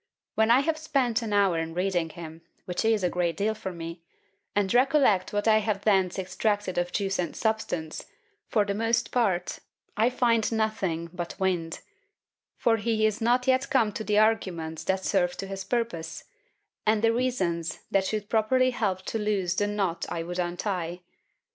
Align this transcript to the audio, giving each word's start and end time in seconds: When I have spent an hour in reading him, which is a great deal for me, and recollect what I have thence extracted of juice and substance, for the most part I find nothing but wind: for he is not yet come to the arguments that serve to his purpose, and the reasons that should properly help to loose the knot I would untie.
When 0.33 0.49
I 0.49 0.61
have 0.61 0.79
spent 0.79 1.21
an 1.21 1.31
hour 1.31 1.59
in 1.59 1.75
reading 1.75 2.09
him, 2.09 2.41
which 2.65 2.83
is 2.83 3.03
a 3.03 3.07
great 3.11 3.37
deal 3.37 3.53
for 3.53 3.71
me, 3.71 4.01
and 4.55 4.73
recollect 4.73 5.31
what 5.31 5.47
I 5.47 5.59
have 5.59 5.83
thence 5.83 6.17
extracted 6.17 6.79
of 6.79 6.91
juice 6.91 7.19
and 7.19 7.35
substance, 7.35 8.05
for 8.47 8.65
the 8.65 8.73
most 8.73 9.11
part 9.11 9.59
I 9.95 10.09
find 10.09 10.51
nothing 10.51 11.11
but 11.13 11.39
wind: 11.39 11.81
for 12.57 12.77
he 12.77 13.05
is 13.05 13.21
not 13.21 13.45
yet 13.45 13.69
come 13.69 13.91
to 13.91 14.03
the 14.03 14.17
arguments 14.17 14.83
that 14.85 15.05
serve 15.05 15.37
to 15.37 15.45
his 15.45 15.63
purpose, 15.63 16.23
and 16.83 17.03
the 17.03 17.13
reasons 17.13 17.81
that 17.91 18.07
should 18.07 18.27
properly 18.27 18.71
help 18.71 19.03
to 19.03 19.19
loose 19.19 19.53
the 19.53 19.67
knot 19.67 20.07
I 20.09 20.23
would 20.23 20.39
untie. 20.39 21.01